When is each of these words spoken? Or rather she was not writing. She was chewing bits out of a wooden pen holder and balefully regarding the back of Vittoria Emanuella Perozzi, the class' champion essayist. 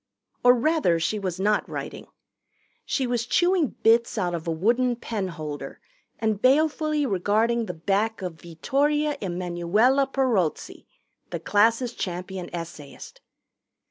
Or 0.43 0.55
rather 0.55 0.99
she 0.99 1.19
was 1.19 1.39
not 1.39 1.69
writing. 1.69 2.07
She 2.85 3.05
was 3.05 3.27
chewing 3.27 3.75
bits 3.83 4.17
out 4.17 4.33
of 4.33 4.47
a 4.47 4.51
wooden 4.51 4.95
pen 4.95 5.27
holder 5.27 5.79
and 6.17 6.41
balefully 6.41 7.05
regarding 7.05 7.67
the 7.67 7.75
back 7.75 8.23
of 8.23 8.41
Vittoria 8.41 9.15
Emanuella 9.21 10.07
Perozzi, 10.11 10.87
the 11.29 11.39
class' 11.39 11.91
champion 11.93 12.49
essayist. 12.51 13.21